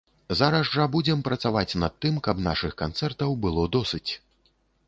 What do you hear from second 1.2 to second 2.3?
працаваць над тым,